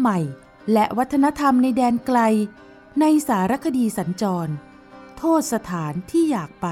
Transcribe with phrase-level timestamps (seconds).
[0.00, 0.18] ใหม่
[0.72, 2.18] และวัฒนธรรมในแดนไกล
[3.00, 4.52] ในสารคดีสัญจร
[5.18, 6.68] โทษสถานที่อยากไป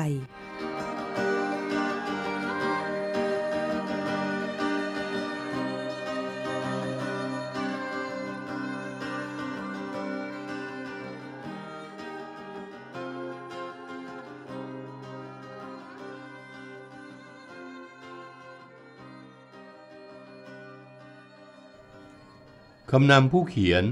[22.92, 23.84] คำนำผู้เขียน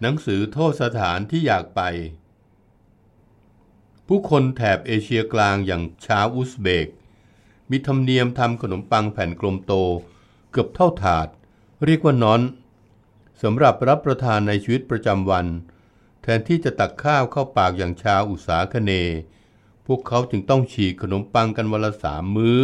[0.00, 1.80] หนังสือโทษสถานที่อยากไป
[4.06, 6.88] ผู้คนแถบเอเชียกลางอย่างชาวอุซเบก
[7.70, 9.72] มีธรรมเนียมทำขนมปังแผ่นกลมโต
[10.50, 11.28] เกือบเท่าถาด
[11.84, 12.40] เรียกว่านอน
[13.42, 15.46] สำหรับรับประทานในชีวิตประจำวัน
[16.22, 18.92] แทนที่จะตักข้าวเข้าปากอย่างชาวอุสาคเน
[19.86, 22.60] พวกเขาจึงต้องฉีกขนมปังกันวันละสามมื้อ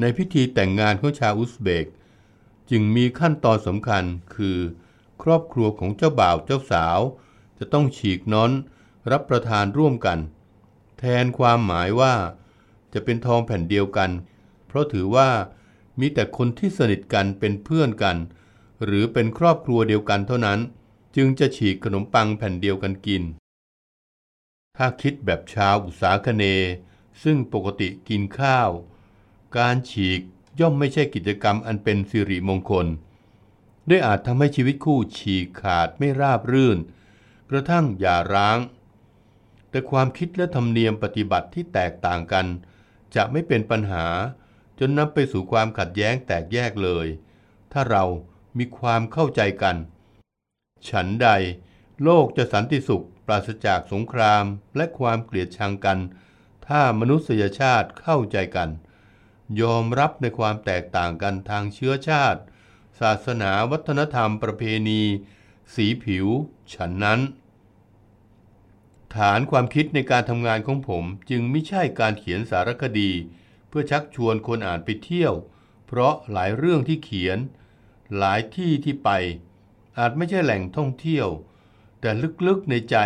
[0.00, 1.86] ในพิธีแต่งงานของชาวอุซเบก
[2.70, 4.04] จึงมีขั้นตอนสำคัญ
[4.34, 4.58] คือ
[5.22, 7.00] ครอบครัวของเจ้าบ่าวเจ้าสาว
[7.58, 8.50] จะต้องฉีกน้อน
[9.10, 10.18] รับประทานร่วมกัน
[10.98, 12.14] แทนความหมายว่า
[12.92, 14.10] จะเป็นทองแผ่นเดียวกัน
[14.66, 15.30] เพราะถือว่า
[16.00, 18.16] มีแต่คนที่สนิทกันเป็นเพื่อนกัน
[18.84, 20.60] หรือเป็นครอบครัวเดียวกันเท่านั้น
[21.16, 23.22] จึงจะฉีกขนมปังแผ่นเดียวกันกิน
[24.76, 26.44] ถ้าคิดแบบชาวอุตสาคเน
[27.22, 28.70] ซึ่งปกติกินข้าว
[29.56, 30.20] การฉีก
[30.60, 32.86] ย่อมไม่ใช่กิจกรรมอันเป็นสิริมงคล
[33.88, 36.78] ได้อาจทำให้ชีวิตคู่ฉีกขาดไม่ราบรื่น
[37.50, 38.58] กระทั่งอย่าร้าง
[39.70, 42.46] แต่ความคิดและธรรมเนียมปฏิบัติที่แตกต่างกัน
[43.14, 44.06] จะไม่เป็นปัญหา
[44.78, 47.06] จนนำไปสู่ความขัดแย้งแตกแยกเลย
[47.72, 48.04] ถ้าเรา
[48.58, 49.76] มีความเข้าใจกัน
[50.88, 51.28] ฉันใด
[52.02, 54.44] โลกจะสันติสุข ปราศจากสงคราม
[54.76, 55.98] และความเกลียดชังกัน
[56.66, 58.70] ถ้ามนุษยชาติเข้าใจกัน
[59.60, 62.40] ยอมรับในความแตกต่างกันทางเชื้อชาติ
[63.00, 65.02] ศาสนาวัฒนธรรมประเพณี
[65.74, 66.26] สีผิว
[66.74, 67.20] ฉันนั้น
[69.16, 73.10] ฐานความคิดในการทำงานของผมจึงไม่ใช่การเขียนสารคดี
[73.68, 75.34] เพื่อชักชวนคนอ่านไปเที่ยว
[75.86, 77.38] เพราะหลายเรื่องที่เขียน
[78.18, 79.10] หลายที่ที่ไป
[79.98, 81.28] อาจไม่ใช่แหล่งท่องเที่ยว
[82.00, 82.10] แต่
[82.46, 82.96] ลึกๆในใจ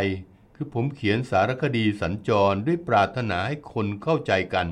[0.54, 4.68] คือผมเขียนสารคดีสัญจรด้วยปรารถนาให้คนเข้าใจกัน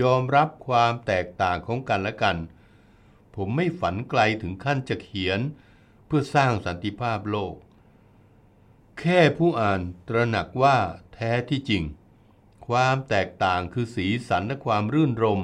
[0.00, 2.36] ยอมรับความแตกต่างของกันและกัน
[3.34, 5.40] ผมไม่ฝันไกลถึงขั้นจะเขียน
[6.06, 7.54] เพื่อสร้างสันติภาพโลก
[9.00, 10.76] แค่ผู้อ่านตระหนักว่า
[11.14, 11.82] แท้ที่จริง
[12.66, 15.40] ความแตกต่างคือสีสันและความรื่นรม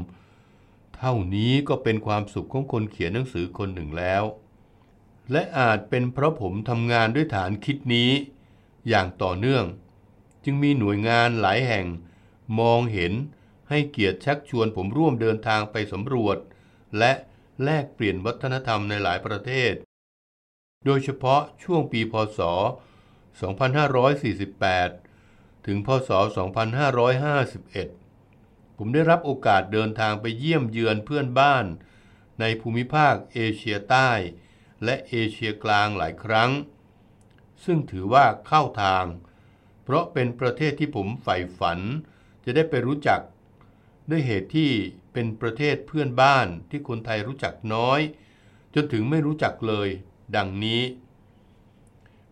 [0.97, 4.25] เท่านี้ก็เป็นความสุขของคนเขียนหนังสือคนหนึ่งแล้ว
[5.33, 8.11] และอาจเป็นเพราะผมทำงานด้วยฐานคิดนี้
[8.89, 9.65] อย่างต่อเนื่อง
[10.45, 11.87] จึงมีหน่วยงานหลายแห่ง
[12.59, 13.13] มองเห็น
[13.71, 16.39] ให้เกียรติชักชวนผมร่วมเดินทางไปสำรวจ
[16.99, 17.13] และ
[17.65, 19.75] แลกเปลี่ยนวัฒนธรรมในหลายประเทศ
[20.85, 22.41] โดยเฉพาะช่วงปีพศ
[24.83, 26.11] 2548 ถึงพศ
[26.99, 31.65] 2551 ผมได้รับโอกาสเดินทางไปเยี่ยมเยือนเพื่อนบ้าน
[32.41, 34.11] ในภูมิภาคเอเชียใต้
[34.85, 36.51] และเอเชียกลางหลายครั้ง
[37.65, 39.05] ซึ่งถือว่าเข้าทาง
[39.85, 41.81] เพราะเป็นประเทศที่ผมใฝ่ฝัน
[42.45, 43.21] จะได้ไปรู้จัก
[44.11, 44.73] ด้วยเหตุที่
[45.13, 48.01] เป็นประเทศเพื่อนบ้านที่คนไทยรู้จักน้อย
[48.75, 49.89] จนถึงไม่รู้จักเลย
[50.37, 50.83] ดังนี้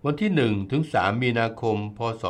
[0.05, 2.25] วันที่ 1 ถึง 3 มีนาคม พศ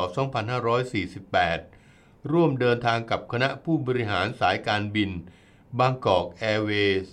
[1.53, 5.11] 2548 ร่วมเดินทางกับคณะผู้บริหารสายการบิน
[5.79, 7.07] บางกอกแอร์เวย์ส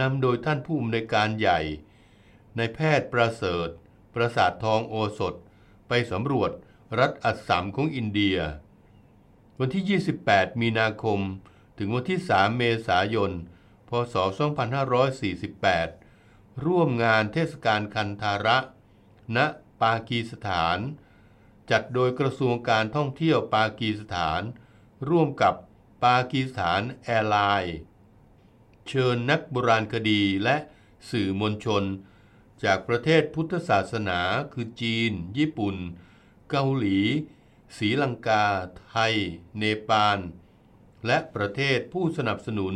[0.00, 1.60] นำโดยท่านผู้อำนวยการใหญ่
[2.56, 3.68] ในแพทย์ประเสริฐ
[4.14, 5.34] ประสาททองโอสถ
[5.88, 6.50] ไปสำรวจ
[6.98, 8.38] รัฐอัสสัมของอินเดีย
[9.62, 11.20] วันที่ 28 มีนาคม
[11.78, 13.32] ถึงวันที่ 3 เมษายน
[13.88, 14.14] พศ
[15.80, 18.58] 2548 ร่วมงานเทศกาลคันธาระ
[19.36, 19.38] ณ
[19.82, 20.78] ปากีสถาน
[21.70, 24.42] จัดโดยกระทรวงการท่องเที่ยวปากีสถาน
[25.08, 25.54] ร่วมกับ
[26.04, 27.76] ปากีสถาน Airlines
[28.88, 30.56] เชิญนักโบราณคดีและ
[31.10, 31.84] สื่อมวลชน
[32.64, 34.20] จากประเทศพุทธศาสนา
[34.52, 35.76] คือจีน ญี่ปุ่น
[36.50, 36.98] เกาหลี
[37.76, 38.44] ศรีลังกา
[38.90, 39.14] ไทย
[39.58, 40.18] เนปาล
[41.06, 42.74] และประเทศผู้สนับสนุน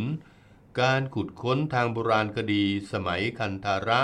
[0.81, 4.01] การขุดค้นทางโบราณคดีสมัยคันธาระ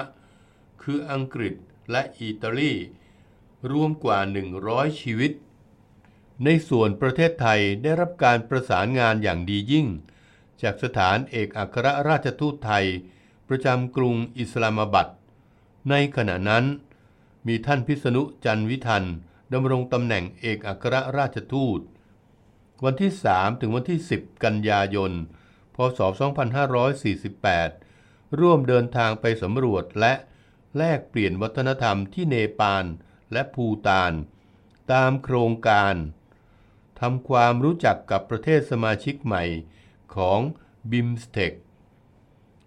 [0.82, 1.54] คืออังกฤษ
[1.90, 2.72] และอิตาลี
[3.72, 4.18] รวมกว่า
[4.60, 5.32] 100 ชีวิต
[6.44, 9.86] ในส่วนประเทศไทยได้รับการประสานงานอย่างดียิ่ง
[10.62, 12.86] จากสถานเอกอัครราชทูตไทย
[13.48, 15.10] ประจำกรุงอิสลามบัด
[15.90, 16.64] ในขณะนั้น
[17.46, 19.04] มีท่านพิษณุจันวิทัน
[19.52, 21.80] ดำรงตำแหน่งเอกอัครราชทูต
[22.84, 25.12] วันที่ 3 ถึงวันที่ 10 กันยายน
[25.74, 26.00] พศ
[27.40, 30.14] 2548 ร่วมเดินทางไปสำรวจและ
[30.76, 32.84] แลกเปลี่ยนวัฒนธรรมที่เนปาล
[33.32, 34.12] และภูตาน
[34.92, 35.94] ตามโครงการ
[37.00, 39.44] ทำความรู้จักกับประเทศสมาชิกใหม่
[40.16, 40.40] ของ
[40.90, 41.52] บิมสเทก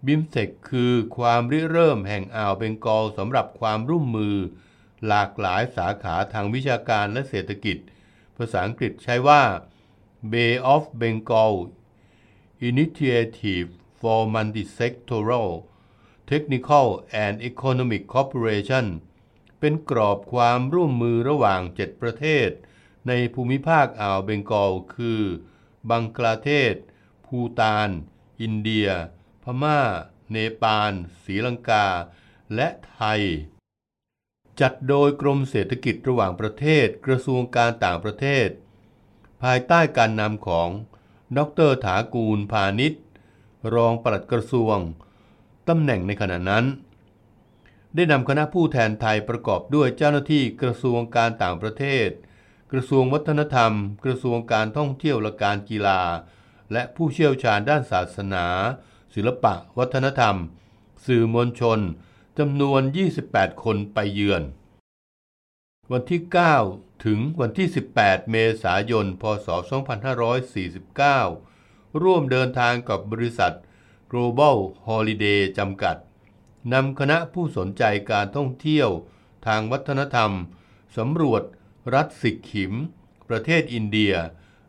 [0.05, 4.37] บิมสเทกคือความริเริ่มแห่งอ่าวเบงกอลสำหรับความร่วมมือ
[5.07, 7.77] หลากหลายสาขาทางวิชาการและเศรษฐกิจ
[8.37, 9.43] ภาษาอังกฤษใช้ว่า
[10.31, 11.55] Bay of Bengal
[12.69, 13.69] Initiative
[13.99, 15.51] for Multisectoral
[16.31, 16.87] Technical
[17.23, 18.85] and Economic Cooperation
[19.59, 22.49] เป็นกรอบความร่วมมือระหว่าง 7 ประเทศ
[23.07, 25.21] ในภูมิภาคอ่าวเบงกอล คือ
[25.89, 26.75] บังกลาเทศ
[27.25, 27.89] ภูตาน
[28.41, 28.89] อินเดีย
[29.43, 29.79] พม่า
[30.31, 31.85] เนปาลศรีลังกา
[32.55, 33.21] และไทย
[34.61, 38.47] จัดโดยกรมเศรษฐกิจระหว่างประเทศกระทรวงการต่างประเทศ
[39.43, 40.69] ภายใต้การนำของ
[41.37, 43.01] ดรถากูลพาณิชย์
[43.73, 44.77] รองปลัดกระทรวง
[45.67, 46.65] ตำแหน่งในขณะนั้น
[47.95, 52.09] ได้นำคณะผู้แทนไทยประกอบด้วยเจ้าหน้าที่กระทรวงการต่างประเทศ
[52.71, 53.73] กระทรวงวัฒนธรรม
[54.05, 56.01] กระทรวงการท่องเที่ยวและการกีฬา
[56.73, 58.45] และผู้เชี่ยวชาญด้านศาสนา
[59.15, 60.35] ศิลปะ วัฒนธรรม
[61.05, 61.79] สื่อมวลชน
[62.39, 62.81] จำนวน
[63.21, 64.43] 28 คนไปเยือน
[65.91, 66.21] วันที่
[66.63, 69.47] 9 ถึงวันที่ 18 เมษายน พศ
[71.19, 73.55] 2549 ร่วมเดินทางกับบริษัท
[74.11, 74.57] Global
[74.87, 75.97] Holiday จำกัด
[76.73, 78.89] นำคณะผู้สนใจการท่องเที่ยว
[79.47, 80.31] ทางวัฒนธรรม
[80.97, 81.43] สำรวจ
[81.93, 82.73] รัฐสิกขิม
[83.29, 84.13] ประเทศอินเดีย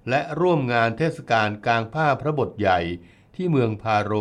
[0.08, 2.80] และร่วมงานเทศกาลกลางผ้าพระบทใหญ่
[3.34, 4.12] ที่เมืองพาโร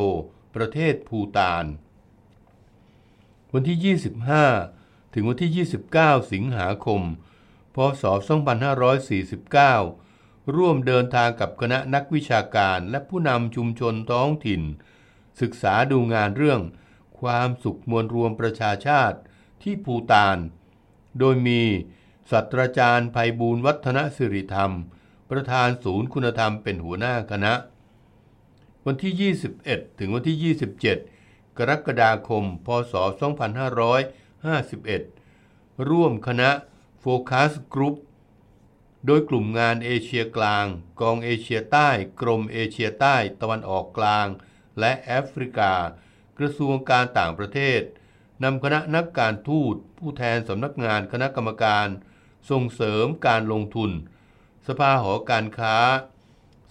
[0.55, 1.65] ประเทศภูตาน
[3.53, 3.95] วันที่
[4.61, 7.01] 25 ถึงวันที่ 29 สิงหาคม
[7.75, 8.03] พศ
[9.69, 14.61] 2549 ร่วมเดินทางกับคณะนักวิชาการและผู้นำชุมชนท้องถิ่น
[15.41, 16.61] ศึกษาดูงานเรื่อง
[17.19, 19.17] ความสุขมวลรวมประชาชาติ
[19.63, 20.37] ที่ภูตาน
[21.19, 21.61] โดยมี
[22.31, 24.73] ศาสตราจารย์ภัยบูลวัฒนสิริธรรม
[25.29, 27.53] ประธานศูนย์คุณธรรมเป็นหัวหน้าคณะ
[28.85, 31.12] วันที่ 21 ถึงวันที่ 27
[31.57, 32.93] กรกฎาคม พศ
[34.61, 36.49] 2551 ร่วมคณะ
[36.99, 37.95] โฟกัสกรุ๊ป
[39.05, 40.65] โดยกลุ่มงานเอเชียกลาง
[41.01, 41.89] กองเอเชียใต้
[42.21, 44.27] กรมเอเชียใต้ ตะวันออกกลาง
[44.79, 45.73] และแอฟริกา
[46.37, 47.81] กระทรวงการต่างประเทศ
[48.43, 51.87] นำคณะนักการทูต ผู้แทนสำนักงานคณะกรรมการ
[52.49, 53.91] ส่งเสริมการลงทุน
[54.67, 55.77] สภาหอการค้า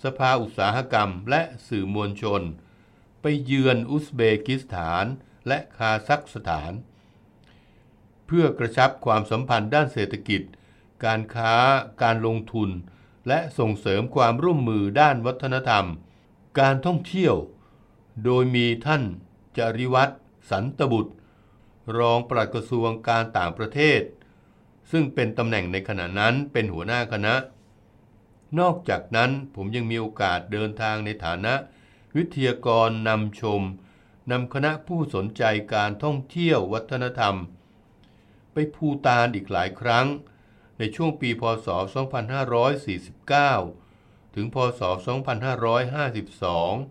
[0.04, 2.42] สภาอุตสาหกรรม และสื่อมวลชน
[3.22, 5.04] ไปเยือนอุซเบกิสถาน
[5.48, 6.72] และคาซัคสถาน
[8.26, 10.42] เพื่อกระชับความสัมพันธ์ด้านเศรษฐกิจ
[11.04, 11.54] การค้า
[12.02, 12.70] การลงทุน
[13.28, 15.86] และส่งเสริมความร่วมมือด้านวัฒนธรรม
[16.60, 17.34] การท่องเที่ยว
[18.24, 19.02] โดยมีท่าน
[19.58, 20.14] จริวัตร
[20.50, 21.12] สันตบุตร
[21.98, 24.00] รองปลัดกระทรวงการต่างประเทศ
[24.90, 27.34] ซึ่งเป็นตำแหน่งในขณะนั้นเป็นหัวหน้าคณะ
[28.58, 31.54] นอกจากนั้นผมยังมีโอกาสเดินทางในฐานะ
[32.16, 33.62] วิทยากรนำชม
[34.30, 35.42] นำคณะผู้สนใจ
[35.74, 37.36] การท่องเที่ยววัฒนธรรม
[38.52, 40.06] ไปภูตานอีกหลายครั้ง
[40.78, 41.68] ในช่วงปีพศ
[43.42, 44.80] 2549 ถึงพศ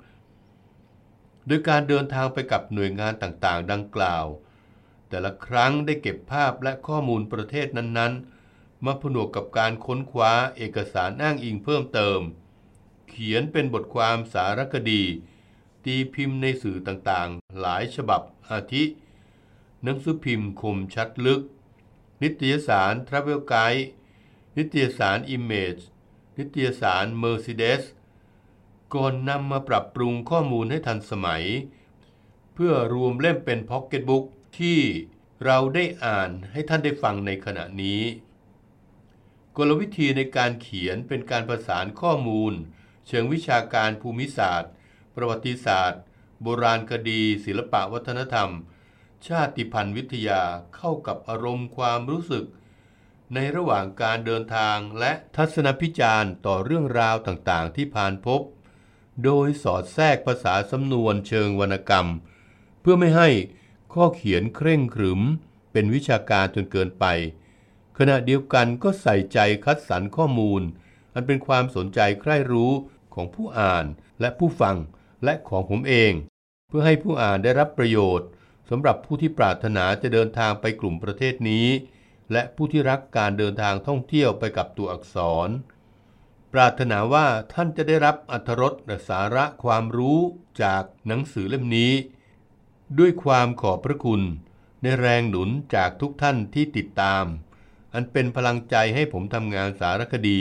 [0.10, 4.26] 2552 โดยการเดินทางไปกับหน่วยงานต่างๆ ดังกล่าว
[5.10, 12.20] แต่ละครั้งได้เก็บภาพและข้อมูลประเทศนั้นๆ มาผนวกกับการค้นคว้าเอกสารอ้างอิงเพิ่มเติม
[13.12, 15.04] เขียนเป็นบทความสารคดี
[15.86, 18.84] ตีพิมพ์ในสื่อต่างๆ หลายฉบับอาทิ
[19.84, 21.42] หนังสือพิมพ์คมชัดลึก
[22.22, 23.86] นิตยสาร Travel Guide
[24.58, 25.82] นิตยสาร Image
[26.38, 27.84] นิตยสาร Mercedes
[28.94, 31.46] ก่อนนำมาปรับปรุงข้อมูลให้ทันสมัย
[32.54, 34.26] เพื่อรวมเล่มเป็นพ็อกเก็ตบุ๊ก
[34.60, 34.80] ที่
[35.46, 38.02] เราได้อ่านให้ท่านได้ฟังในขณะนี้
[39.58, 42.54] กลวิธีในการเขียนเป็นการประสานข้อมูล
[43.14, 44.72] เชิงวิชาการภูมิศาสตร์
[45.16, 46.02] ประวัติศาสตร์
[46.42, 48.50] โบราณคดี ศิลปะวัฒนธรรม
[49.28, 50.42] ชาติพันธุ์วิทยา
[50.76, 52.46] เข้ากับอารมณ์ความรู้สึก
[53.34, 58.42] ในระหว่างการเดินทางและทัศนพิจารณ์ต่อเรื่องราวต่างๆ ที่ผ่านพบ
[59.24, 62.08] โดยสอดแทรกภาษาสำนวนเชิงวรรณกรรม
[62.82, 63.30] เพื่อไม่ให้
[63.94, 65.22] ข้อเขียนเคร่งขรึม
[65.72, 67.06] เป็นวิชาการจนเกินไป
[67.98, 70.62] ขณะเดียวกันก็ใส่ใจคัดสรรข้อมูล
[71.14, 72.72] อันเป็นความสนใจใคร่รู้
[73.14, 73.86] ของผู้อ่าน
[74.20, 74.76] และผู้ฟัง
[75.24, 76.14] และของผมเอง
[76.68, 78.28] เพื่อให้ผู้อ่านได้รับประโยชน์
[78.70, 81.68] สำหรับผู้ที่ปรารถนาจะเดินทางไปกลุ่มประเทศนี้
[82.32, 85.50] และผู้ที่รักการเดินทางท่องเที่ยวไปกับตัวอักษร
[86.54, 90.20] ปรารถนาว่าท่านจะได้รับอรรถรสและสาระความรู้
[90.64, 91.94] จากหนังสือเล่มนี้
[93.00, 94.22] ด้วยความขอบพระคุณ
[94.82, 97.26] ในแรงหนุนจากทุกท่านที่ติดตาม
[97.94, 100.40] อันเป็นพลังใจให้ผมทำงานสารคดี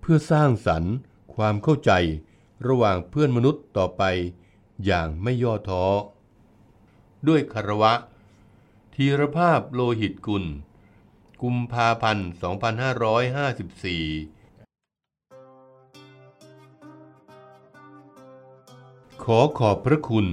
[0.00, 0.94] เพื่อสร้างสรรค์
[1.38, 1.92] ความเข้าใจ
[2.66, 4.02] ระหว่างเพื่อนมนุษย์ต่อไป
[4.84, 5.84] อย่างไม่ย่อท้อ
[7.28, 7.92] ด้วยคารวะ
[8.94, 10.44] ธีรภาพโลหิตกุล
[11.42, 12.40] กุมภาพันธ์ 2554
[19.24, 20.26] ขอขอบพระคุณ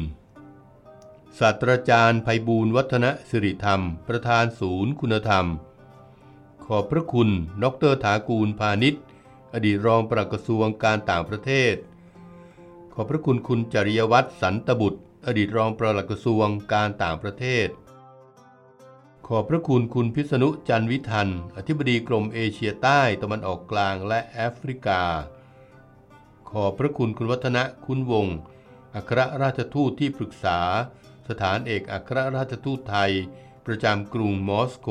[1.39, 5.45] ศาสตราจารย์ไพบูลย์วัฒนสิริธรรม ประธานศูนย์คุณธรรม
[6.65, 7.29] ขอบพระคุณ
[7.63, 9.04] ดรถากูลพาณิชย์
[9.55, 11.75] อดีตรองปลัดกระทรวงการต่างประเทศ
[12.93, 17.67] ขอบพระคุณคุณจริยวัฒน์สันตบุตร อดีตรองปลัดกระทรวงการต่างประเทศ
[19.27, 25.01] ขอบพระคุณคุณพิษณุจันวิทัน อธิบดีกรมเอเชียใต้ตะวันออกกลางและแอฟริกา
[26.49, 28.37] ขอบพระคุณคุณวัฒนะคุณวงศ์
[28.95, 30.59] อัครราชทูตที่ปรึกษา
[31.29, 33.11] สถานเอกอัครราชทูตไทย
[33.65, 34.89] ประจำกรุงมอสโก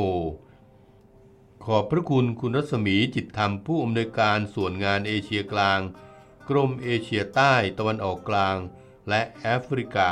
[1.68, 5.80] ขอบพระคุณคุณรัศมีจิตธรรมผู้อำนวยการส่วนงานเอเชียกลาง
[6.48, 8.56] กรมเอเชียใต้ตะวันออกกลาง
[9.08, 10.10] และแอฟริกา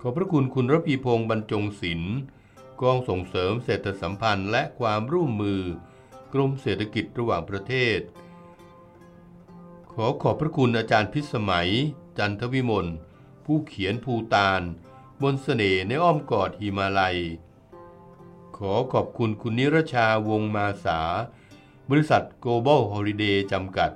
[0.00, 2.16] ขอบพระคุณคุณรพีพงษ์บรรจงศิลป์
[2.80, 5.62] กองส่งเสริมเศรษฐสัมพันธ์และความร่วมมือ
[6.32, 8.00] กรมเศรษฐกิจระหว่างประเทศ
[9.92, 11.70] ขอขอบพระคุณอาจารย์พิสมัย
[12.18, 12.86] จันทวิมล
[13.44, 14.62] ผู้เขียนภูตาน
[15.22, 17.18] บนเสน่ห์ในอ้อมกอดหิมาลัย
[18.62, 21.00] ขอขอบคุณคุณนิรชาวงมาสา
[21.90, 23.90] บริษัท Global Holiday จำกัด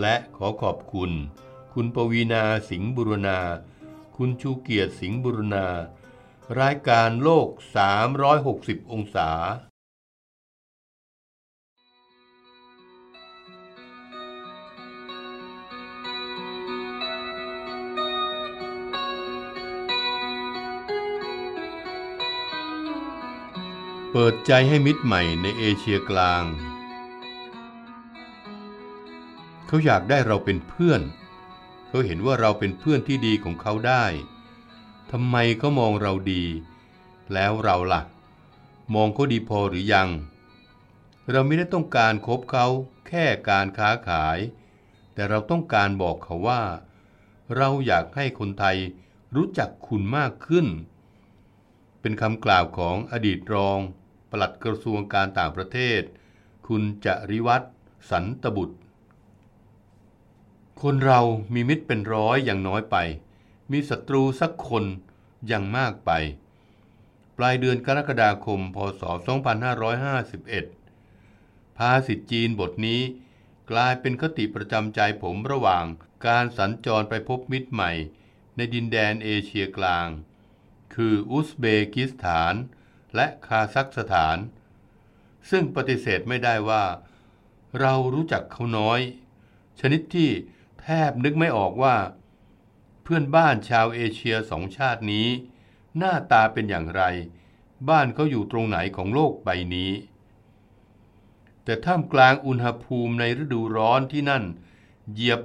[0.00, 1.10] และขอขอบคุณ
[1.72, 3.38] คุณปวีนาสิงห์บุรณา
[4.16, 5.66] คุณชูเกียรติสิงห์บุรณา
[6.60, 7.48] รายการโลก
[8.20, 9.30] 360 องศา
[24.16, 26.44] เปิดใจให้มิตรใหม่ในเอเชียกลาง
[29.66, 31.02] เขาอยากได้เราเป็นเพื่อน
[31.88, 34.04] เขาเห็นว่าเราเป็นเพื่อนที่ดีของเขาได้
[35.10, 36.44] ทำไมเขามองเราดี
[37.32, 38.02] แล้วเราล่ะ
[38.94, 40.08] มองเขาดีพอหรือยัง
[41.30, 42.66] เราไม่ได้ต้องการคบเขา
[43.08, 44.38] แค่การค้าขาย
[45.14, 46.62] แต่เราต้องการบอกเขาว่า
[47.56, 48.76] เราอยากให้คนไทย
[49.36, 50.66] รู้จักคุณมากขึ้น
[52.00, 53.80] เป็นคำกล่าวของอดีตรอง
[54.32, 56.02] ปลัดกระทรวงการต่างประเทศ
[56.66, 57.66] คุณจริวัตร
[58.10, 58.78] สันตบุตร
[60.82, 61.20] คนเรา
[61.54, 62.96] มีมิตรเป็นร้อยอย่างน้อยไป
[63.70, 64.84] มีศัตรูสักคน
[65.46, 66.10] อย่างมากไป
[67.36, 69.02] ปลายเดือนกรกฎาคม พศ
[70.80, 73.00] 2551 ภาษิตจีนบทนี้
[73.70, 75.84] กลายเป็นคติประจำใจผมระหว่าง
[76.26, 77.92] การสัญจรไปพบมิตรใหม่
[78.56, 80.08] ในดินแดนเอเชียกลาง
[80.94, 82.54] คืออุซเบกิสถาน
[83.14, 84.36] และคาซัคสถาน
[85.50, 86.84] ซึ่งปฏิเสธไม่ได้ว่า
[87.80, 89.00] เรารู้จักเขาน้อย
[89.80, 90.30] ชนิดที่
[90.80, 91.96] แทบนึกไม่ออกว่า
[93.02, 95.28] เพื่อนบ้านชาวเอเชียสองชาตินี้
[95.98, 97.02] หน้าตาเป็นอย่างไร
[97.88, 99.92] บ้านเขาอยู่ตรงไหนของโลกใบนี้
[101.64, 104.44] แต่ท่ามกลางอุณหภูมิในฤดูร้อนที่นั่น
[105.12, 105.40] เหยียบ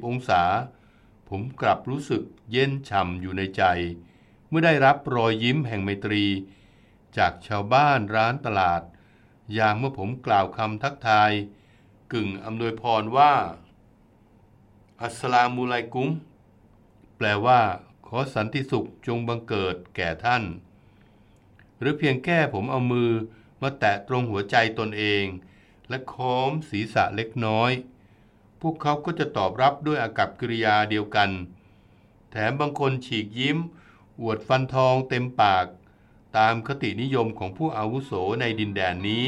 [0.00, 0.42] 40 องศา
[1.28, 3.62] ผมกลับรู้สึกเย็นฉ่ำอยู่ในใจ
[4.48, 6.24] เมื่อได้รับรอยยิ้มแห่งไมตรี
[7.18, 8.82] จากชาวบ้านร้านตลาด
[9.54, 11.32] อย่างเมื่อผมกล่าวคำทักทาย
[12.12, 13.34] กึ่งอำนวยพรว่า
[15.02, 16.10] อัสลามุไลกุ้ม
[17.16, 17.60] แปลว่า
[18.06, 20.42] ขอสันติสุขจงบังเกิดแก่ท่าน
[21.78, 23.10] หรือเพียงแค่ผมเอามือ
[23.62, 25.24] มาแตะตรงหัวใจตนเอง
[25.88, 27.70] และค้มศีรษะเล็กน้อย
[28.60, 31.30] พวกเขาก็จะตอบรับด้วยอากับกิริยาเดียวกัน
[32.30, 33.58] แถมบางคนฉีกยิ้ม
[34.20, 35.66] อวดฟันทองเต็มปาก
[36.36, 39.26] ตามคตินิยมของผู้อาวุโสในดินแดนนี้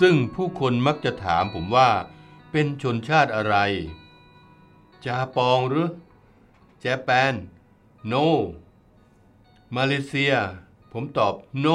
[0.00, 1.90] ซึ่งผู้คนมักจะถามผมว่า
[2.50, 3.56] เป็นชนชาติอะไร
[5.04, 5.88] จาปองหรือ
[6.80, 7.34] เจแปน
[8.06, 8.14] โน
[9.76, 10.34] มาเลเซีย
[10.92, 11.66] ผมตอบโน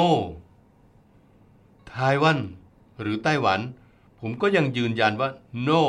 [1.88, 2.38] ไต้หวัน
[3.00, 3.60] หรือไต้หวัน
[4.20, 5.30] ผมก็ยังยืนยันว่า
[5.68, 5.82] no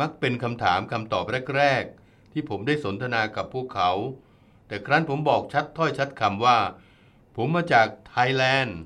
[0.00, 1.24] มักเป็นคำถามคำตอบ
[1.56, 3.90] แรก ๆ ที่ผมได้สนทนากับพวกเขา
[4.66, 6.58] แต่ครั้นผมบอกชัดถ้อยชัดคำว่า
[7.36, 8.78] ผมมาจากไทยแลนด์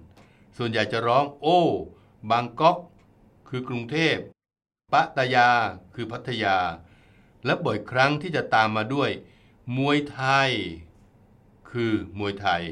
[0.57, 1.61] ส่วนใหญ่จะร้อง โอ้
[2.31, 2.79] บางก๊อก
[3.49, 4.17] คือกรุงเทพ
[4.93, 5.49] ปะตายา
[5.95, 6.59] คือพัทยา
[7.45, 9.11] และบ่อยครั้งที่จะตามมาด้วย
[9.77, 10.51] มวยไทย
[11.71, 12.63] คือมวยไทย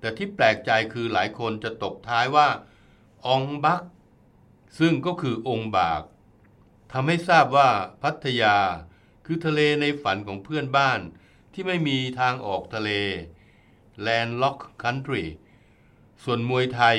[0.00, 2.48] แต่ที่แปลกใจคือหลายคนจะตบท้ายว่า
[3.26, 3.82] องบัก
[4.78, 6.02] ซึ่งก็คือองค์บาก
[6.92, 7.70] ทำให้ทราบว่า
[8.02, 8.56] พัทยา
[9.24, 11.00] คือทะเลในฝันของเพื่อนบ้าน
[11.52, 12.90] ที่ไม่มีทางออกทะเล
[14.06, 15.24] Landlock Country
[16.22, 16.98] ส่วนมวยไทย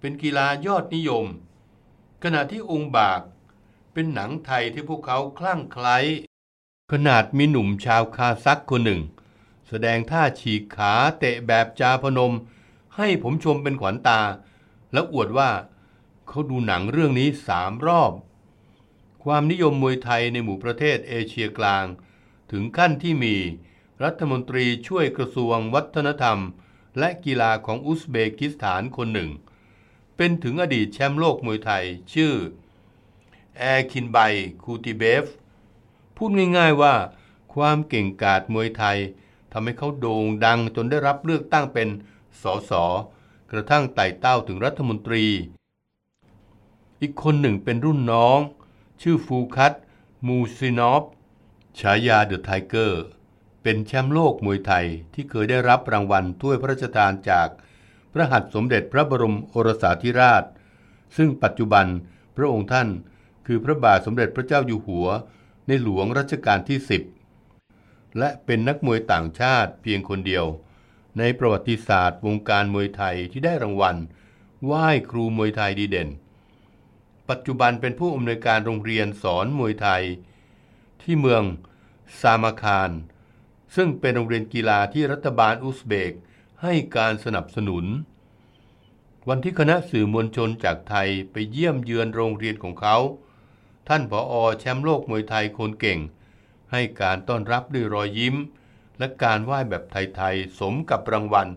[0.00, 1.26] เป็นกีฬายอดนิยม
[2.22, 3.20] ขณะที่องค์บาก
[3.92, 5.98] เป็นหนังไทยที่พวกเขาคลั่งไคล้
[6.92, 9.00] ขนาดมีหนุ่มชาวคาซักคนหนึ่ง
[9.68, 12.32] แสดงท่าฉีกขาเตะแบบจาพนม
[12.96, 14.20] ให้ผมชมเป็นขวัญตา
[14.92, 15.50] แล้วอวดว่า
[16.28, 18.12] เขาดูหนังเรื่องนี้สามรอบ
[19.24, 21.84] ความนิยมมวยไทยในหมู่ประเทศเอเชียกลาง
[22.50, 23.36] ถึงขั้นที่มี
[24.04, 26.38] รัฐมนตรีช่วยกระทรวงวัฒนธรรม
[26.98, 29.30] และกีฬาของอุซเบกิสถานคนหนึ่ง
[30.16, 32.32] เป็นถึงอดีตแชมป์โลกมวยไทยชื่อ
[33.58, 34.18] แอร์คินไบ
[34.62, 35.24] คูติเบฟ
[36.16, 36.94] พูดง่ายๆว่า
[37.54, 38.98] ความเก่งกาจมวยไทย
[39.52, 41.88] ทำให้เขาโด่งดังจนได้รับเลือกตั้งเป็น
[42.42, 42.72] สส
[43.50, 45.24] กระทั่งไต่เต้าถึงรัฐมนตรี
[47.00, 48.38] อีกคนหนึ่งเป็นรุ่นน้อง
[49.02, 49.74] ชื่อฟูคัต
[50.26, 51.02] มูซินอฟ
[51.78, 53.04] ฉายา The Tiger
[53.62, 57.48] เป็นแชมป์โลกมวยไทยที่เคยได้รับรางวัลถ้วยพระราชทานจาก
[58.12, 60.44] พระหัตถ์สมเด็จพระบรมโอรสาธิราช
[61.16, 61.86] ซึ่งปัจจุบัน
[62.36, 62.88] พระองค์ท่าน
[63.46, 65.08] คือพระบาทสมเด็จพระเจ้าอยู่หัว
[65.66, 66.78] ในหลวงรัชกาลที่
[67.48, 70.44] 10 และเป็นนักมวยต่างชาติเพียงคนเดียว
[71.18, 73.96] ในประวัติศาสตร์วงการมวยไทยที่ได้รางวัล
[74.64, 76.08] ไหว้ครูมวยไทยดีเด่น
[77.28, 80.04] ปัจจุบันเป็นผู้อำนวยการโรงเรียนสอนมวยไทย
[81.02, 81.42] ที่เมือง
[82.20, 82.90] ซามาคาร
[83.76, 86.12] ซึ่งเป็นโรงเรียนกีฬาที่รัฐบาลอุซเบก
[86.62, 87.84] ให้การสนับสนุน
[89.28, 92.96] วันที่คณะสื่อมวลชนจากไทยไปเยี่ยมเยือนโรงเรียนของเขา
[93.88, 96.00] ท่านผออแชมป์โลกมวยไทยคนเก่ง
[96.72, 98.36] ให้การต้อนรับด้วยรอยยิ้ม
[98.98, 101.48] และการไหว้แบบไทยๆ สมกับรางวัล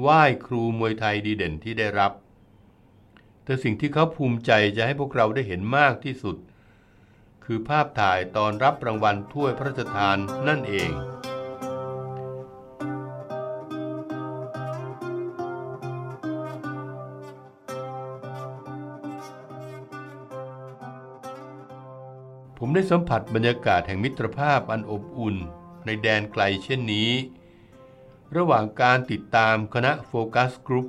[0.00, 2.12] ไหว้ครูมวยไทยดีเด่นที่ได้รับ
[3.50, 6.36] แต่สิ่งที่เขาภูมิใจจะให้พวกเราได้เห็นมากที่สุด
[7.44, 10.16] คือภาพถ่ายตอนรับรางวัลถ้วยพระราชทาน
[10.48, 10.90] นั่นเอง
[22.58, 25.36] ผมได้สัมผัสบรรยากาศแห่งมิตรภาพอันอบอุ่น
[25.86, 27.10] ในแดนไกลเช่นนี้
[28.36, 30.88] ระหว่างการติดตามคณะโฟกัสกรุ๊ป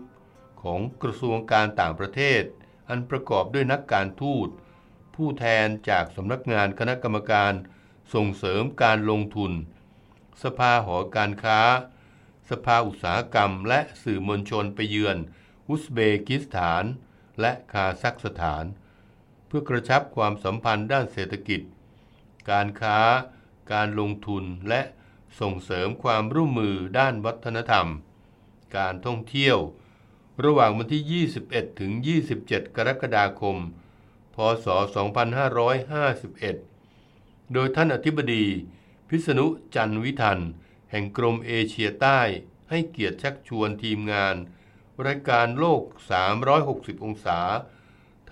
[0.64, 2.44] ของกระทรวงการต่างประเทศ
[2.90, 4.48] อันประกอบด้วยนักการทูต
[5.16, 7.54] ผู้แทนจากสำนักงานคณะกรรมการ
[8.14, 9.52] ส่งเสริมการลงทุน
[10.44, 11.60] สภาหอการค้า
[12.50, 15.18] สภาอุตสาหกรรม และสื่อมวลชนไปเยือน
[15.68, 16.84] อุซเบกิสถาน
[17.42, 18.66] และคาซัคสถาน
[19.48, 21.62] เพื่อกระชับความสัมพันธ์ด้านเศรษฐกิจ
[22.50, 23.00] การค้า
[23.74, 24.82] การลงทุนและ
[25.40, 27.88] ส่งเสริมความร่วมมือด้านวัฒนธรรม
[28.78, 29.58] การท่องเที่ยว
[30.44, 31.92] ระหว่างวันที่ 21 ถึง
[32.34, 33.58] 27 กรกฎาคม
[34.36, 34.68] พศ
[36.70, 38.46] 2551 โดยท่านอธิบดี
[39.10, 40.40] พิษณุจันวิทัน
[40.92, 42.20] แห่งกรมเอเชียใต้
[42.70, 44.36] ให้เกียรติชักชวนทีมงาน
[45.06, 45.82] รายการโลก
[46.44, 47.40] 360 องศา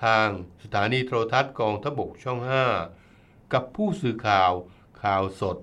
[0.03, 0.27] ทาง
[0.63, 2.39] สถานีโทรทัศน์กองทบกช่อง
[2.95, 4.51] 5 กับผู้สื่อข่าว
[5.01, 5.57] ข่าวสด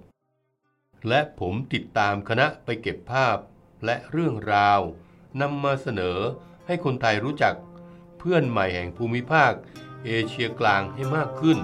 [1.09, 3.38] และผมติดตามคณะไปเก็บภาพ
[3.85, 4.81] และเรื่องราว
[5.40, 6.18] นำมาเสนอ
[6.66, 7.55] ให้คนไทยรู้จัก
[8.18, 9.53] เพื่อนใหม่แห่งภูมิภาค
[10.05, 11.59] เอเชียกลางให้มากขึ้น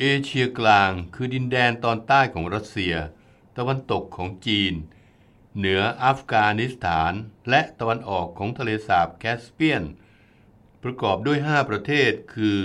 [0.00, 2.94] เอเชียกลางคือดินแดนตอนใต้ของรัสเซีย
[3.56, 4.74] ตะวันตกของจีน
[5.56, 7.12] เหนืออัฟกานิสถาน
[7.50, 9.82] และตะวันออกของทะเลสาบแคสเปียน
[10.86, 12.60] ประกอบด้วย 5 ประเทศ คือ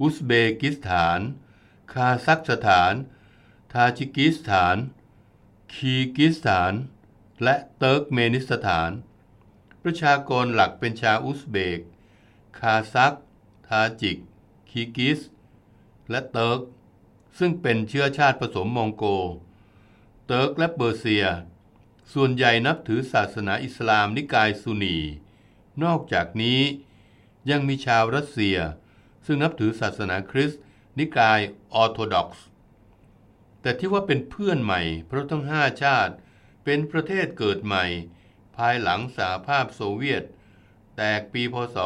[0.00, 1.20] อุซเบกิสถาน
[1.92, 2.92] คาซัคสถาน
[3.72, 4.76] ทาจิกิสถาน
[5.74, 6.72] คีร์กีซสถาน
[7.42, 8.90] และเติร์กเมนิสถาน
[9.82, 11.80] ประชากรหลักเป็นชาวอุซเบก
[12.58, 13.12] คาซัค
[13.68, 14.18] ทาจิก
[14.70, 15.20] คีร์กีซ
[16.10, 16.60] และเติร์ก
[17.38, 19.04] ซึ่งเป็นเชื้อชาติผสมมองโก
[20.26, 21.26] เติร์กและเปอร์เซีย
[22.12, 24.96] ส่วนใหญ่นับถือศาสนาอิสลามนิกายซุนี
[25.82, 26.60] นอกจากนี้
[27.50, 28.58] ยังมีชาวรัสเซีย
[29.26, 30.60] ซึ่งนับถือศาสนาคริสต์
[30.98, 31.40] นิกาย
[31.74, 32.46] ออร์โธดอกซ์
[33.60, 36.14] แต่ที่ว่าเป็นเพื่อนใหม่ เพราะทั้งห้าชาติ
[36.64, 37.84] เป็นประเทศเกิดใหม่
[38.56, 40.24] ภายหลังสหภาพโซเวียต
[40.96, 41.76] แตกปีพศ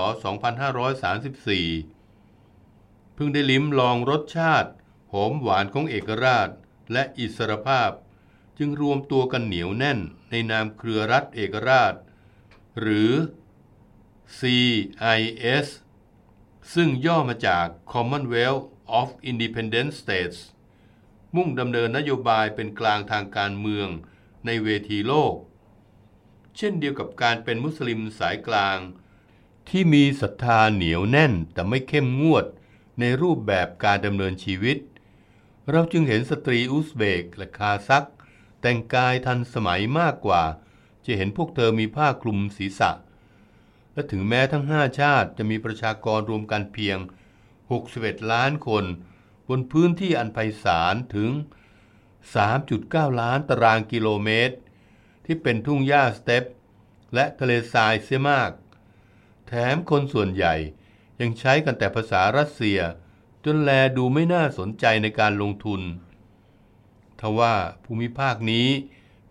[1.13, 4.71] 2534 เพิ่งได้ลิ้มลองรสชาติ
[5.13, 6.49] หอมหวานของเอกราช
[6.93, 7.91] และอิสรภาพ
[8.59, 9.99] จึงรวมตัวกันเหนียวแน่น
[10.31, 11.95] ในนามเครือรัฐเอกราช
[12.81, 13.11] หรือ
[14.39, 15.67] CIS
[16.75, 18.65] ซึ่งย่อมาจาก Commonwealth
[19.01, 20.39] of Independent States
[21.37, 23.89] มุ่งดำเนินนโยบายเป็นกลางทางการเมือง
[24.47, 25.35] ในเวทีโลก
[26.57, 28.79] เช่นเดียวกับการเป็นมุสลิมสายกลาง
[29.69, 32.47] ที่มีศรัทธาเหนียวแน่นแต่ไม่เข้มงวด
[33.01, 34.79] ในรูปแบบการดำเนินชีวิต
[35.71, 38.07] เราจึงเห็นสตรีอุซเบกและคาซัก
[38.61, 40.43] แต่งกายทันสมัยมากกว่า
[41.05, 42.91] จะเห็นพวกเธอมีผ้าคลุมศีรษะ
[43.95, 46.99] และถึงแม้ทั้งห้าชาติจะมีประชากรรวมกันเพียง
[47.65, 48.85] 61 ล้านคน
[49.49, 51.31] บนพื้นที่อันไพศาลถึง
[52.45, 54.57] 3.9 ล้านตารางกิโลเมตร
[55.25, 56.45] ที่เป็นทุ่งหญ้าสเตป
[57.15, 58.51] และทะเลทรายเสียมาก
[59.47, 60.55] แถมคนส่วนใหญ่
[61.21, 62.81] ยังใช้กันแต่ภาษารัสเซีย
[63.45, 65.81] จนแลดูไม่น่าสนใจในการลงทุน
[67.21, 67.55] ทว่า
[67.85, 68.69] ภูมิภาคนี้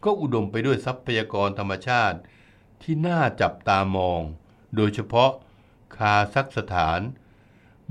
[0.04, 2.18] ก็อุดมไปด้วยทรัพยากรธรรมชาติ
[2.82, 4.22] ที่น่าจับตามอง
[4.76, 5.32] โดยเฉพาะ
[5.96, 7.00] คาซัคสถาน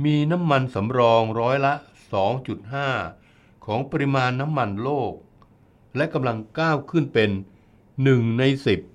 [0.05, 1.75] มีน้ำมันสำรองร้อยละ
[2.91, 5.13] 2.5 ของปริมาณน้ำมันโลก
[5.97, 7.31] และกำลังก้าวขึ้นเป็น
[7.85, 8.43] 1 ใน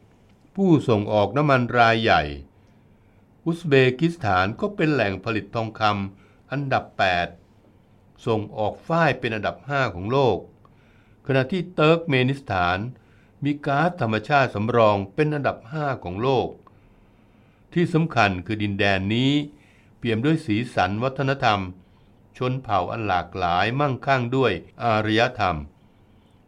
[0.05, 2.21] 10 ผู้ส่งออกน้ำมันรายใหญ่
[3.45, 6.83] อุซเบกิสถานก็เป็นแหล่งผลิตทองคำอันดับ
[7.55, 10.37] 8 ส่งออกฝ้ายเป็นอันดับ 5 ของโลก
[11.27, 12.77] ขณะที่เติร์กเมนิสถาน
[13.43, 16.47] มีก๊าซธรรมชาติสำรองเป็นอันดับ 5 ของโลก
[17.79, 19.31] ที่สำคัญคือดินแดนนี้
[19.97, 21.59] เปี่ยมด้วยสีสันวัฒนธรรม
[22.37, 25.57] ชนเผ่าอันหลากหลายมั่งคั่งด้วยอารยธรรม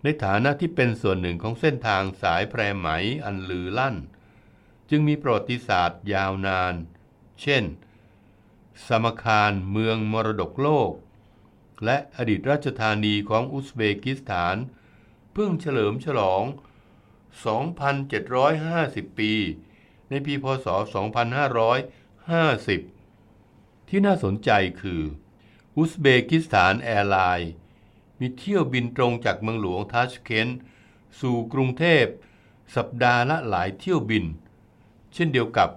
[0.04, 2.88] ในฐานะที่เป็นส่วนหนึ่งของเส้นทางสายแพรไหม
[3.26, 3.96] อันลือลั่น
[4.90, 6.74] จึงมีประวัติศาสตร์ยาวนาน
[7.42, 7.64] เช่น
[8.88, 10.92] สมคารเมืองมรดกโลก
[11.86, 14.56] และอดีตราชธานีของอุซเบกิสถาน
[15.34, 16.44] เพิ่งเฉลิมฉลอง
[17.42, 19.34] 2,750 ปี
[20.10, 20.68] ในปีพศ
[23.08, 24.50] 2550 ที่น่าสนใจ
[24.82, 25.02] คือ
[25.76, 27.52] อุซเบกิสถาน Airlines
[28.20, 30.48] มีเที่ยวบินตรงจากเมืองหลวงทาชเคนต์
[31.20, 32.06] สู่กรุงเทพ
[32.76, 34.26] สัปดาห์ละหลายเที่ยวบิน
[35.14, 35.70] เช่นเดียวกับ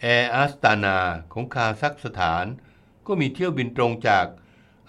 [0.00, 0.98] Air Astana
[1.32, 2.46] ของคาซัคสถาน
[3.06, 4.26] ก็มีเที่ยวบินตรงจาก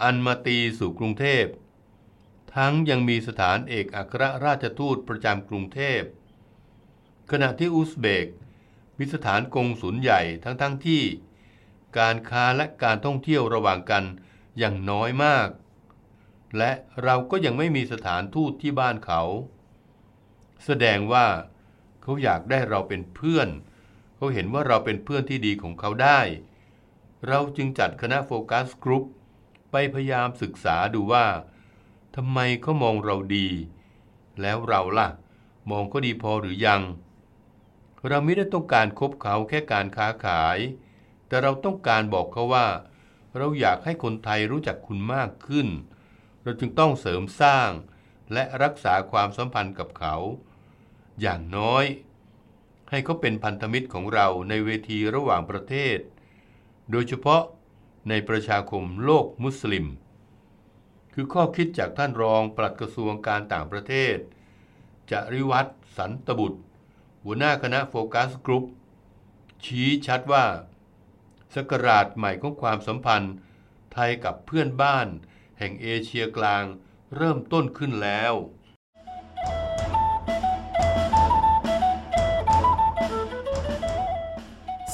[0.03, 1.45] อัลมาตีสู่กรุงเทพ
[2.55, 6.01] ทั้งยังมีสถานเอกอัครราชทูตประจำกรุงเทพ
[7.31, 8.27] ขณะที่อุซเบก
[8.97, 11.03] มีสถานกงสุลใหญ่ทั้งๆทที่
[11.99, 14.03] การค้าและการท่องเที่ยวระหว่างกัน
[14.57, 15.47] อย่างน้อยมาก
[16.57, 16.71] และ
[17.03, 19.21] เราก็ยังไม่มีสถานทูตที่บ้านเขา
[20.65, 21.27] แสดงว่า
[22.01, 23.49] เขาอยากได้เราเป็นเพื่อน
[24.15, 26.19] เขาเห็นว่าเราเป็นเพื่อนที่ดีของเขาได้
[27.27, 29.03] เราจึงจัดคณะโฟกัสกรุ๊ป
[29.71, 31.25] ไปพยายามศึกษาดูว่า
[32.15, 33.47] ทำไมเขามองเราดี
[34.41, 35.07] แล้วเราล่ะ
[35.71, 36.81] มองเขาดีพอหรือยัง
[38.07, 40.57] เราไม่ได้ต้องการคบเขาแค่การค้าขาย
[41.27, 42.67] แต่เราต้องการบอกเขาว่า
[43.37, 45.67] เราอยากให้คนไทยรู้จักคุณมากขึ้น
[46.43, 47.69] เราจึงต้องเสริมสร้าง
[48.33, 50.15] และรักษาความสัมพันธ์กับเขา
[51.21, 51.85] อย่างน้อย
[52.89, 55.97] ให้เขาเป็นพันธมิตรของเราในเวทีระหว่างประเทศ
[56.91, 57.43] โดยเฉพาะ
[58.09, 59.85] ในประชาคมโลกมุสลิม
[61.13, 64.17] คือข้อคิดจากท่านรองปลัดกระทรวงการต่างประเทศ
[65.11, 66.61] จริวัตรสันตบุตร
[67.27, 68.65] หัวหน้าคณะ focus group
[69.63, 70.45] ชี้ชัดว่า
[71.53, 73.33] ศักราชใหม่ของความสัมพันธ์
[73.93, 75.07] ไทยกับเพื่อนบ้าน
[75.59, 76.63] แห่งเอเชียกลาง
[77.15, 78.33] เริ่มต้นขึ้นแล้ว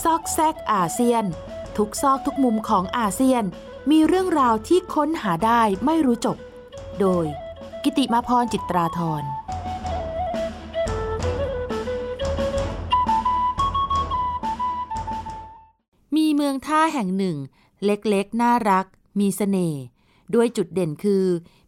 [0.03, 1.25] ซอกแซกอาเซียน
[1.77, 3.43] ทุกซอกทุกมุมของอาเซียน
[3.91, 6.37] มีเรื่องราวที่ค้นหาได้ไม่รู้จบ
[6.99, 7.25] โดย
[7.83, 9.23] กิติมาพรจิตราธร
[16.51, 17.37] องท่าแห่งหนึ่ง
[17.85, 18.85] เล็กๆ น่ารัก
[19.19, 19.81] มีสเสน่ห์
[20.33, 21.25] ด้วยจุดเด่นคือ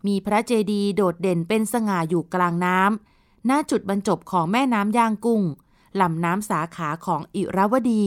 [0.07, 5.41] มีพระเจดีย์โดดเด่นเป็นสง่าอยู่กลางน้ำหน้าจุดบรรจบของแม่น้ำย่างกุ้ง
[6.01, 8.05] ลำน้ำสาขาของอิราวดี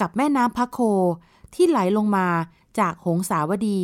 [0.00, 0.78] กับแม่น้ำพะโค
[1.54, 2.28] ที่ไหลลงมา
[2.78, 3.80] จากหงสาวดี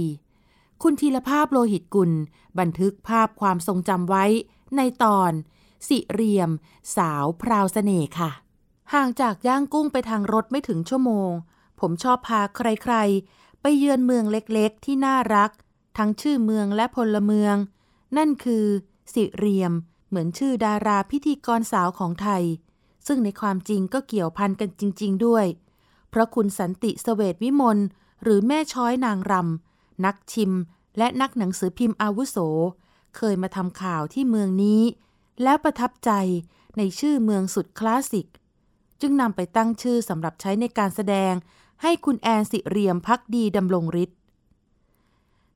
[0.82, 2.12] คุณธีรภาพโลหิตกุล
[2.58, 4.24] บันทึกภาพความทรงจำไว้
[4.76, 5.32] ในตอน
[5.88, 6.50] สิเรียม
[6.96, 8.30] สาวพราวเสน่ห์ค่ะ
[8.92, 11.30] ห่างจากย่างกุ้งไปทางรถไม่ถึงชั่วโมง
[11.80, 15.50] ผมชอบพาใครๆ ไปเยือนเมืองเล็กๆ ที่น่ารัก
[15.98, 17.56] ทั้งชื่อเมืองและพลเมือง
[18.16, 18.64] นั่นคือ
[19.14, 19.72] สิเรียม
[20.08, 22.44] เหมือนชื่อดาราพิธีกรสาวของไทย
[23.06, 25.46] ซึ่งในความจริงก็เกี่ยวพันกันจริง ๆ ด้วย
[26.10, 27.78] เพราะคุณสันติสเวตวิมล
[28.22, 30.52] หรือแม่ช้อยนางรำนักชิม
[30.98, 32.36] และนักหนังสือพิมพ์อาวุโส
[33.16, 34.82] เคยมาทำข่าวที่เมืองนี้
[35.42, 36.10] แล้วประทับใจ
[36.78, 38.26] ในชื่อเมืองสุดคลาสสิก
[39.00, 41.32] จึงนำไปตั้งชื่อสำหรับใช้ในการแสดง
[41.82, 44.18] ให้คุณแอนสิเรียมพักดีดำรงฤทธิ์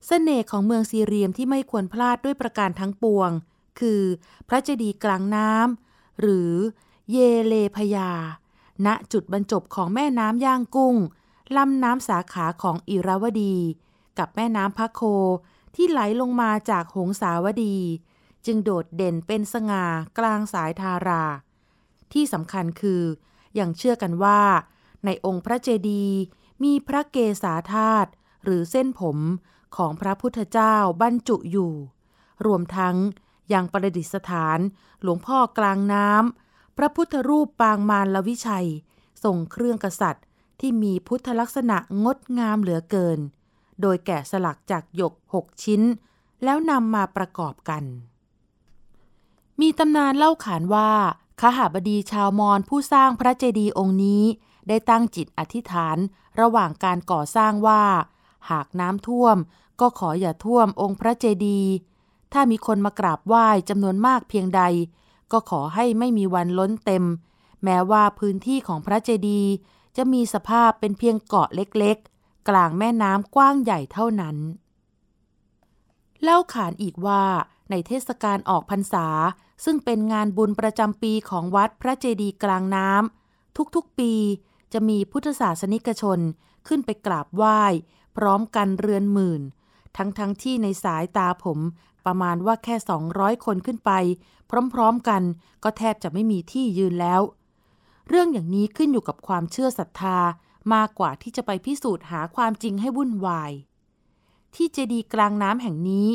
[0.07, 3.31] เสน่ห์ของเมืองซีเรียมที่ไม่ควรพลาดด้วยประการทั้งปวง
[3.79, 4.01] คือ
[4.47, 6.51] พระเจดีย์กลางน้ำหรือ
[7.11, 8.11] เยเลพยา
[8.85, 10.95] ณจุดบรรจบของแม่น้ำย่างกุ้ง
[11.57, 13.55] ลำน้ำสาขาของอิราวดี
[14.17, 15.01] กับแม่น้ำพะโค
[15.75, 17.77] ที่ไหลลงมาจากหงสาวดี
[18.45, 19.85] จึงโดดเด่นเป็นสง่า
[20.17, 21.23] กลางสายทารา
[22.13, 23.01] ที่สำคัญคือ
[23.55, 24.41] อย่างเชื่อกันว่า
[25.07, 26.17] ในองค์พระเจดีย์
[26.63, 28.09] มีพระเกศาธาตุ
[28.43, 29.17] หรือเส้นผม
[29.75, 31.73] ของพระพุทธเจ้าบรรจุอยู่
[32.45, 32.95] รวมทั้ง
[33.53, 34.59] ยังประดิษฐาน
[35.01, 38.69] หลวงพ่อกลางน้ำพระพุทธรูปปางมารลวิชัย
[39.23, 40.25] ส่งเครื่องกษัตริย์
[40.59, 43.19] ที่มีพุทธลักษณะงดงามเหลือเกิน
[43.81, 45.81] โดยแกะสลักจากหยกหกชิ้น
[46.43, 47.83] แล้วนำมาประกอบกัน
[49.61, 50.91] มีตำนานเล่าขานว่า
[51.41, 54.23] ขหาบดีชาวมอญผู้สร้างพระเจดีย์องค์นี้
[54.67, 55.97] ได้ตั้งจิตอธิษฐาน
[56.39, 57.83] ระหว่างการก่อสร้างว่า
[58.49, 59.37] หากน้ำท่วม
[59.79, 61.71] ก็ขออย่าท่วมองค์พระเจดีย์
[62.33, 64.61] ถ้ามีคนมากราบไหว้จำนวนมากเพียงใด
[65.31, 67.03] ก็ขอให้ไม่มีวันล้นเต็ม
[67.63, 69.51] แม้ว่าพื้นที่ของพระเจดีย์
[69.97, 74.37] จะมีสภาพเป็นเพียงเกาะเล็กๆ กลางแม่น้ำกว้างใหญ่เท่านั้น
[76.23, 77.23] เล่าขานอีกว่า
[77.69, 79.07] ในเทศกาลออกพรรษา
[79.63, 84.13] ซึ่งเป็นงานบุญประจำปีของวัดพระเจดีย์กลางน้ำทุกๆปี
[84.73, 86.19] จะมีพุทธศาสนิกชน
[86.67, 87.61] ขึ้นไปกราบไหว้
[88.17, 89.41] พร้อมกันเรือนหมื่น
[89.97, 91.59] ทั้งๆทที่ในสายตาผม
[92.05, 92.75] ประมาณว่าแค่
[93.09, 93.91] 200 คนขึ้นไป
[94.73, 95.21] พร้อมๆกัน
[95.63, 97.21] ก็แทบจะไม่มีที่ยืนแล้ว
[98.07, 100.17] เรื่องอย่างนี้ขึ้นอยู่กับความเชื่อศรัทธา
[100.73, 103.51] มากกว่าที่จะไปพิสูจน์หาความจริงให้วุ่นวาย
[104.55, 106.09] ที่เจดีย์กลางน้ำแห่งนี้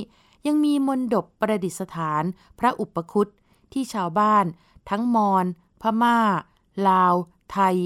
[0.47, 2.23] ยังมีมนดบประดิษฐาน
[2.59, 3.29] พระอุปคุต
[3.73, 4.45] ที่ชาวบ้าน
[4.91, 5.45] ทั้งมอญ
[5.81, 6.19] พม่า
[6.89, 7.15] ลาว
[7.53, 7.77] ไทย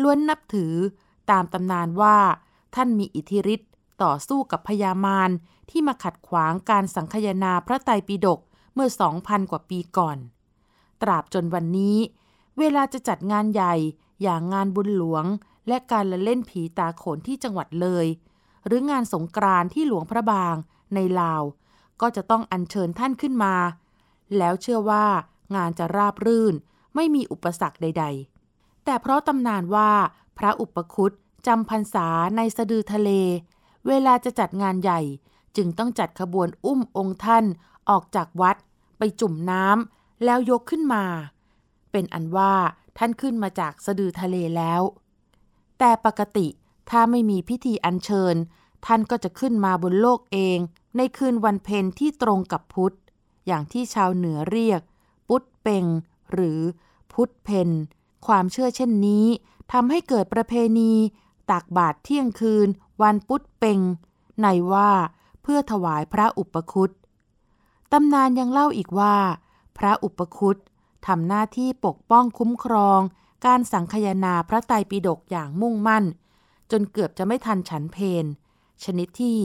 [0.00, 0.74] ล้วนนับถือ
[1.30, 2.18] ตามตำนานว่า
[2.74, 3.70] ท่านมีอิทธิฤทธิ์
[4.02, 5.30] ต่อสู้กับพญามาร
[5.70, 8.40] ที่มาขัดขวางการสังคยนาพระไตรปิฎก
[8.74, 10.18] เมื่อสองพันกว่าปีก่อน
[11.02, 11.98] ตราบจนวันนี้
[12.58, 13.74] เวลาจะจัดงานใหญ่
[14.22, 15.24] อย่างงานบุญหลวง
[15.68, 18.06] และการละเล่นผีตาโขนที่จังหวัดเลย
[18.66, 20.54] หรืองานสงกรานที่หลวงพระบาง
[20.94, 21.42] ในลาว
[22.00, 23.54] ก็จะต้องอัญเชิญท่านขึ้นมา
[24.38, 25.06] แล้วเชื่อว่า
[25.56, 26.54] งานจะราบรื่น
[26.94, 28.33] ไม่มีอุปสรรคใด ๆ
[28.84, 29.90] แต่เพราะตำนานว่า
[30.38, 31.12] พระอุปคุต
[31.46, 33.10] จำพรรษาในสะดือทะเล
[33.86, 35.00] เวลาจะจัดงานใหญ่
[35.56, 37.44] จึงต้องจัดขบวนอุ้มองค์ท่าน
[37.90, 38.56] ออกจากวัด
[38.98, 41.04] ไปจุ่มน้ำแล้วยกขึ้นมา
[41.92, 42.54] เป็นอันว่า
[42.98, 44.82] ท่านขึ้นมาจากสะดือทะเลแล้ว
[45.78, 46.46] แต่ปกติ
[46.90, 48.36] ถ้าไม่มีพิธีอัญเชิญ
[48.86, 50.58] ท่านก็จะขึ้นมาบนโลกเอง
[50.96, 52.94] ในคืนวันเพ็ญที่ตรงกับพุธ
[53.46, 54.80] อย่างที่ชาวเหนือเรียก
[55.28, 55.86] พุธเปง
[56.32, 56.60] หรือ
[57.12, 57.70] พุธเพน
[58.26, 59.26] ความเชื่อเช่นนี้
[59.72, 60.92] ทำให้เกิดประเพณี
[61.50, 62.68] ตักบาตรเที่ยงคืน
[63.02, 63.80] วันพุธเปง
[64.42, 64.90] ในว่า
[65.42, 66.90] เพื่อถวายพระอุปคุต
[67.92, 69.16] ตำนานยังเล่าอีกว่า
[69.78, 70.56] พระอุปคุต
[71.06, 73.00] ทำหน้าที่ปกป้องคุ้มครอง
[73.46, 76.04] การสังคยนาพระไตรปิฎกอย่างมุ่งมั่น
[76.70, 78.24] จนเกือบจะไม่ทันฉันเพน
[78.84, 79.38] ชนิดที่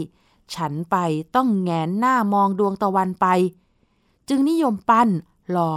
[0.56, 0.96] ฉันไป
[1.36, 3.28] ต้องแงนหน้ามองดวงตะวันไป
[4.30, 5.10] จึงนิยมปั้น
[5.52, 5.74] หล่อ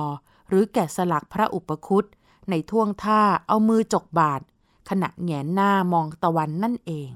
[0.49, 2.05] หรือแกะสลักพระอุปคุต
[2.51, 4.41] ในท่วงท่าเอามือจกบาท
[4.89, 7.11] ขณะแงนหน้ามองตะวันนั่นเอง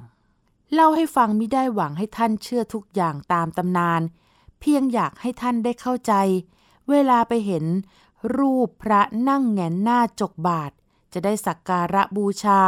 [0.72, 4.02] เล่าให้ฟังไม่ได้หวังให้ท่านเชื่อทุกอย่างตามตำนาน
[4.60, 6.12] เพียงอยากให้ท่านได้เข้าใจ
[6.90, 7.64] เวลาไปเห็น
[8.36, 10.70] รูปพระนั่งแงนหน้าจกบาท
[11.12, 12.60] จะได้สักการะบูชา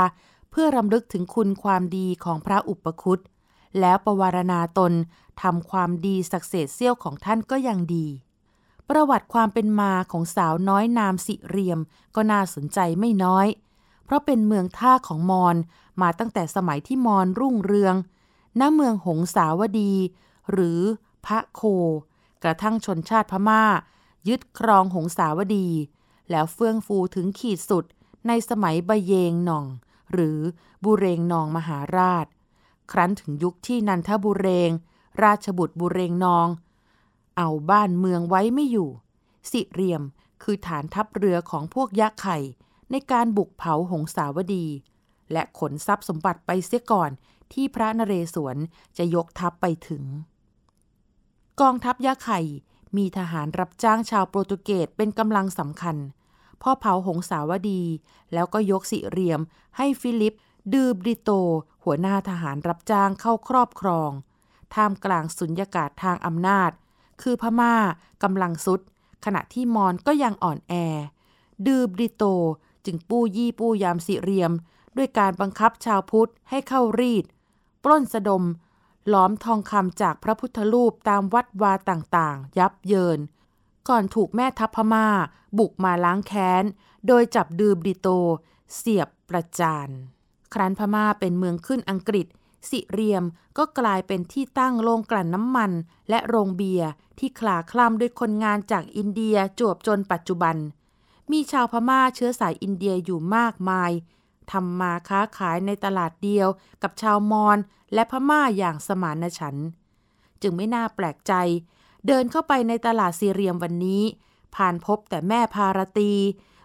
[0.50, 3.20] เพื่อรำลึกถึงคุณความดีของพระอุปคุต
[3.80, 4.92] แล้วประวารณาตน
[5.42, 8.06] ทำความดีสักเศษเสี้ยวของท่านก็ยังดี
[8.88, 11.80] ประวัติความเป็นมาของสาวน้อยนามสิเรียม
[12.14, 13.46] ก็น่าสนใจไม่น้อย
[14.04, 15.56] เพราะเป็นเมืองท่าของมอญ
[16.02, 17.94] มาตั้งแต่สมัยที่มอญรุ่งเรือง
[18.60, 19.94] ณ เมืองหงสาวดี
[20.50, 20.80] หรือ
[21.26, 21.62] พระโค
[22.42, 23.64] กระทั่งชนชาติพมา่า
[24.28, 25.68] ยึดครองหงสาวดี
[26.30, 27.84] แล้วเฟื่องฟูถึงขีดสุด
[28.26, 29.66] ในสมัยบเยงหนอง
[30.12, 30.38] หรือ
[30.84, 32.26] บุเรงนองมหาราช
[32.92, 34.70] ครั้นถึงยุคที่นันทบุเรง
[35.22, 36.48] ราชบุตรบุเรงนอง
[37.38, 38.90] เอาบ้านเมืองไว้ไม่อยู่
[39.50, 40.02] สิเรียม
[40.42, 42.38] คือฐานทัพเรือของพวกยักษ์ไข่
[42.90, 44.66] ในการบุกเผาหงสาวดี
[45.32, 47.10] และขนทรัพย์สมบัติไปเสียก่อน
[47.52, 48.56] ที่พระนเรศวร
[48.98, 50.04] จะยกทัพไปถึง
[51.60, 52.40] กองทัพยะไข่
[52.96, 55.96] มีทหารรับจ้างชาวโปรตุเกสเป็นกำลังสำคัญ
[56.62, 57.82] พ่อเผาหงสาวดี
[58.32, 59.40] แล้วก็ยกสิเรียม
[59.76, 60.36] ให้ฟิลิป
[60.72, 61.30] ดืบริโต
[61.84, 64.10] หัวหน้าทหารรับจ้างเข้าครอบครอง
[64.74, 66.70] ท่ามกลางสุญญากาศทางอำนาจ
[67.22, 67.74] คือพม่า
[68.22, 68.80] กำลังสุด
[69.24, 70.74] ขณะที่มอนก็ยังอ่อนแอ
[71.66, 72.24] ดือบริโต
[72.84, 74.52] จึงปู้ยี่ปู้ยามสิเรียม
[74.96, 77.24] ด้วยการบังคับชาวพุทธให้เข้ารีด
[77.84, 78.44] ปล้นสะดม
[79.12, 83.18] ล้อมทองคำจากพระพุทธรูปตามวัดวาต่างๆ ยับเยิน
[83.88, 85.08] ก่อนถูกแม่ทัพพม่า
[85.58, 86.64] บุกมาล้างแค้น
[87.06, 88.08] โดยจับดือบริโต
[88.74, 89.88] เสียบประจาน
[90.54, 92.26] ครั้นพม่าเป็นเมืองขึ้นอังกฤษ
[92.70, 93.24] สิเรียม
[93.58, 95.72] ก็กลายเป็นที่ตั้งโรงกลั่นน้ำมัน
[96.08, 100.56] และโรงเบียร์ที่คลาคล่ำด้วยคนงานจากอินเดียจวบจนปัจจุบัน
[101.30, 103.90] มีชาวพม่าเชื้อสายอินเดียอยู่มากมาย
[104.50, 106.48] ทำมาค้าขายในตลาดเดียว
[106.82, 107.58] กับชาวมอญ
[107.94, 109.68] และพม่าอย่างสมานฉันท์
[110.42, 111.32] จึงไม่น่าแปลกใจ
[112.06, 114.02] เดินเข้าไปในตลาดซีเรียมวันนี้
[114.54, 116.12] ผ่านพบแต่แม่พารตี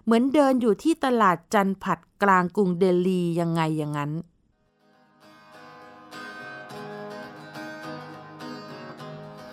[0.03, 4.11] เหมือนเดินอยู่ที่ตลาดจันผัดกลางกรุงเดลียังไงอย่างนั้น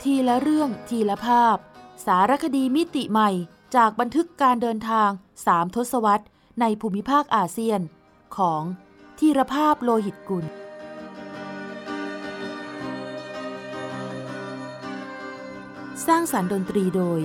[0.03, 1.57] ทีละเรื่องทีละภาพ
[2.07, 3.31] สารคดีมิติใหม่
[3.77, 5.11] จากบันทึกการเดินทาง
[5.47, 6.27] สามทศวรรษ
[6.61, 7.81] ในภูมิภาคอาเซียน
[8.37, 8.63] ของ
[9.19, 10.45] ธีรภาพโลหิตกุล
[16.07, 17.21] สร้างสารรค์ดนตรีโดย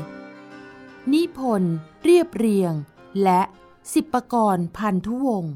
[1.14, 2.74] นิพนธ์เรียบเรียง
[3.24, 3.42] และ
[3.94, 5.54] สิบประกรณ์พันธุวงศ์